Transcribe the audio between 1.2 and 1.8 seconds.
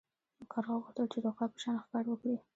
د عقاب په شان